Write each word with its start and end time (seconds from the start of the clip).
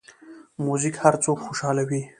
موزیک 0.65 0.95
هر 1.03 1.15
څوک 1.23 1.37
خوشحالوي. 1.45 2.01